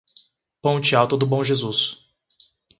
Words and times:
Ponte 0.63 0.95
Alta 0.95 1.15
do 1.15 1.27
Bom 1.27 1.43
Jesus 1.43 2.09